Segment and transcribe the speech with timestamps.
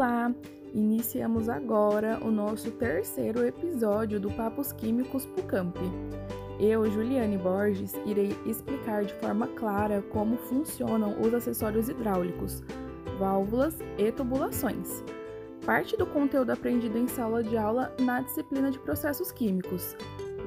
[0.00, 0.34] Olá!
[0.72, 5.76] Iniciamos agora o nosso terceiro episódio do Papos Químicos Pucamp.
[6.58, 12.62] Eu, Juliane Borges, irei explicar de forma clara como funcionam os acessórios hidráulicos,
[13.18, 15.04] válvulas e tubulações.
[15.66, 19.94] Parte do conteúdo aprendido em sala de aula na disciplina de processos químicos.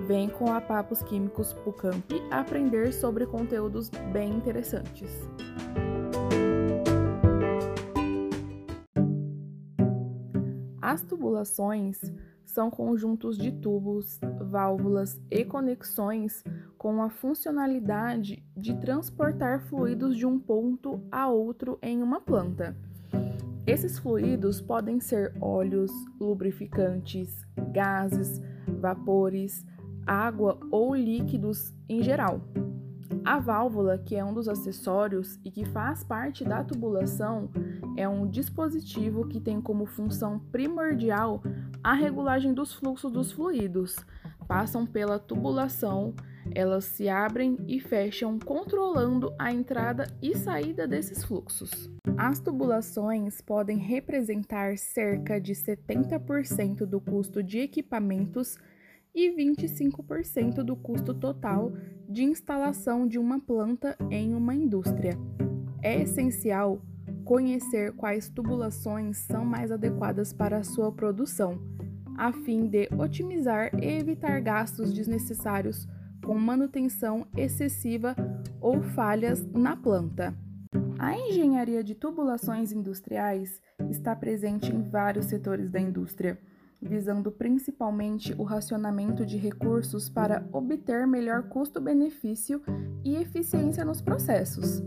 [0.07, 5.11] Vem com a Papos Químicos Pucamp aprender sobre conteúdos bem interessantes.
[10.83, 11.97] As tubulações
[12.43, 14.19] são conjuntos de tubos,
[14.51, 16.43] válvulas e conexões
[16.77, 22.75] com a funcionalidade de transportar fluidos de um ponto a outro em uma planta.
[23.65, 27.33] Esses fluidos podem ser óleos, lubrificantes,
[27.71, 29.65] gases, vapores,
[30.05, 32.41] água ou líquidos em geral.
[33.25, 37.49] A válvula, que é um dos acessórios e que faz parte da tubulação,
[37.95, 41.41] é um dispositivo que tem como função primordial
[41.83, 43.95] a regulagem dos fluxos dos fluidos.
[44.47, 46.13] Passam pela tubulação,
[46.53, 51.89] elas se abrem e fecham, controlando a entrada e saída desses fluxos.
[52.17, 58.57] As tubulações podem representar cerca de 70% do custo de equipamentos
[59.13, 61.73] e 25% do custo total
[62.09, 65.17] de instalação de uma planta em uma indústria.
[65.81, 66.81] É essencial
[67.23, 71.61] conhecer quais tubulações são mais adequadas para a sua produção,
[72.17, 75.87] a fim de otimizar e evitar gastos desnecessários
[76.23, 78.15] com manutenção excessiva
[78.59, 80.33] ou falhas na planta.
[80.97, 86.39] A engenharia de tubulações industriais está presente em vários setores da indústria
[86.83, 92.61] visando principalmente o racionamento de recursos para obter melhor custo-benefício
[93.03, 94.83] e eficiência nos processos.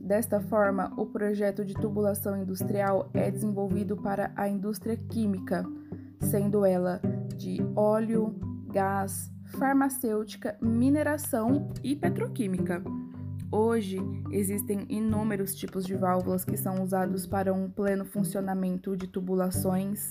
[0.00, 5.64] Desta forma, o projeto de tubulação industrial é desenvolvido para a indústria química,
[6.20, 7.00] sendo ela
[7.36, 8.34] de óleo,
[8.72, 12.82] gás, farmacêutica, mineração e petroquímica.
[13.50, 13.98] Hoje,
[14.30, 20.08] existem inúmeros tipos de válvulas que são usados para um pleno funcionamento de tubulações,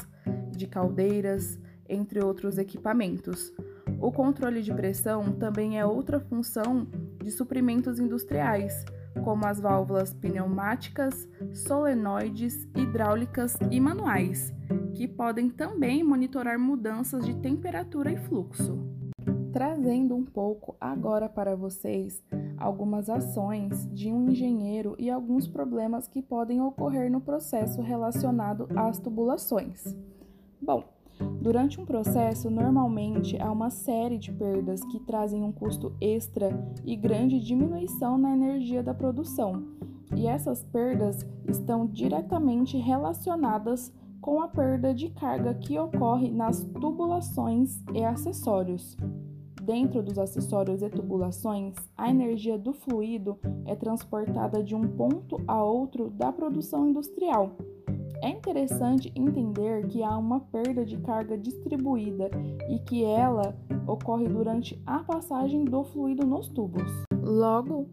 [0.58, 3.54] de caldeiras, entre outros equipamentos.
[4.00, 6.88] O controle de pressão também é outra função
[7.24, 8.86] de suprimentos industriais,
[9.24, 14.54] como as válvulas pneumáticas, solenoides, hidráulicas e manuais,
[14.94, 18.78] que podem também monitorar mudanças de temperatura e fluxo.
[19.54, 22.22] Trazendo um pouco agora para vocês
[22.58, 29.00] algumas ações de um engenheiro e alguns problemas que podem ocorrer no processo relacionado às
[29.00, 29.96] tubulações.
[30.62, 30.84] Bom,
[31.42, 36.50] durante um processo, normalmente há uma série de perdas que trazem um custo extra
[36.84, 39.64] e grande diminuição na energia da produção,
[40.16, 47.80] e essas perdas estão diretamente relacionadas com a perda de carga que ocorre nas tubulações
[47.94, 48.98] e acessórios.
[49.62, 55.64] Dentro dos acessórios e tubulações, a energia do fluido é transportada de um ponto a
[55.64, 57.56] outro da produção industrial
[58.26, 62.32] é interessante entender que há uma perda de carga distribuída
[62.68, 63.56] e que ela
[63.86, 66.92] ocorre durante a passagem do fluido nos tubos.
[67.22, 67.88] Logo,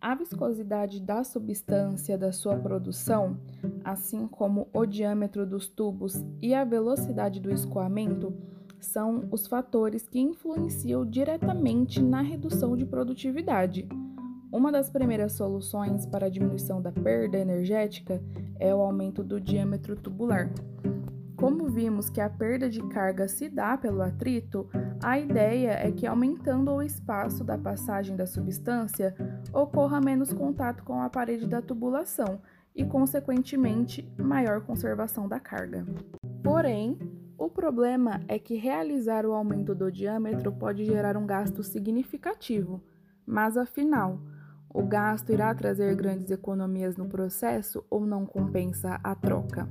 [0.00, 3.38] a viscosidade da substância da sua produção,
[3.84, 8.34] assim como o diâmetro dos tubos e a velocidade do escoamento,
[8.80, 13.88] são os fatores que influenciam diretamente na redução de produtividade.
[14.50, 18.22] Uma das primeiras soluções para a diminuição da perda energética
[18.58, 20.50] é o aumento do diâmetro tubular.
[21.36, 24.66] Como vimos que a perda de carga se dá pelo atrito,
[25.02, 29.14] a ideia é que aumentando o espaço da passagem da substância,
[29.52, 32.40] ocorra menos contato com a parede da tubulação
[32.74, 35.84] e, consequentemente, maior conservação da carga.
[36.42, 36.98] Porém,
[37.36, 42.82] o problema é que realizar o aumento do diâmetro pode gerar um gasto significativo,
[43.26, 44.18] mas afinal,
[44.72, 49.68] o gasto irá trazer grandes economias no processo ou não compensa a troca?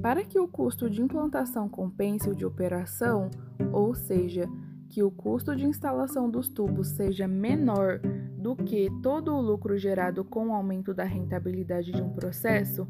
[0.00, 3.28] Para que o custo de implantação compense o de operação,
[3.72, 4.48] ou seja,
[4.88, 7.98] que o custo de instalação dos tubos seja menor
[8.38, 12.86] do que todo o lucro gerado com o aumento da rentabilidade de um processo,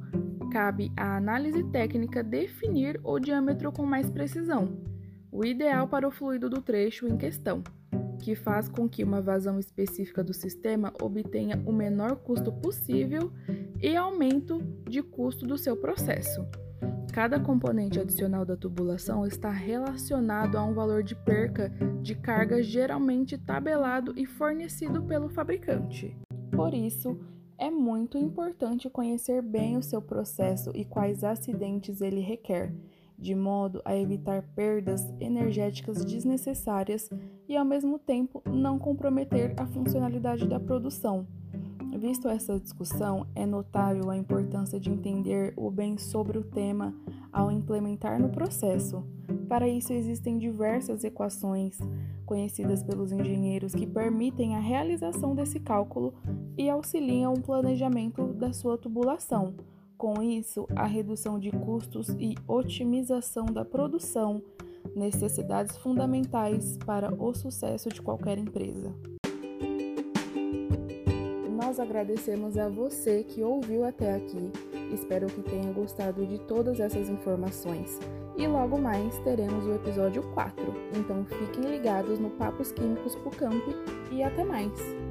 [0.53, 4.77] cabe à análise técnica definir o diâmetro com mais precisão,
[5.33, 7.63] o ideal para o fluido do trecho em questão
[8.19, 13.33] que faz com que uma vazão específica do sistema obtenha o menor custo possível
[13.81, 16.45] e aumento de custo do seu processo.
[17.13, 21.71] Cada componente adicional da tubulação está relacionado a um valor de perca
[22.03, 26.17] de carga geralmente tabelado e fornecido pelo fabricante.
[26.51, 27.19] Por isso,
[27.59, 32.71] É muito importante conhecer bem o seu processo e quais acidentes ele requer,
[33.19, 37.11] de modo a evitar perdas energéticas desnecessárias
[37.49, 41.27] e, ao mesmo tempo, não comprometer a funcionalidade da produção.
[41.99, 46.95] Visto essa discussão, é notável a importância de entender o bem sobre o tema
[47.33, 49.03] ao implementar no processo.
[49.49, 51.79] Para isso, existem diversas equações
[52.27, 56.13] conhecidas pelos engenheiros que permitem a realização desse cálculo
[56.59, 59.55] e auxiliam o planejamento da sua tubulação.
[59.97, 64.43] Com isso, a redução de custos e otimização da produção,
[64.95, 68.95] necessidades fundamentais para o sucesso de qualquer empresa.
[71.51, 74.53] Nós agradecemos a você que ouviu até aqui.
[74.93, 77.99] Espero que tenha gostado de todas essas informações.
[78.37, 80.63] E logo mais teremos o episódio 4.
[80.95, 83.65] Então fiquem ligados no Papos Químicos Pucamp
[84.13, 85.06] e até mais!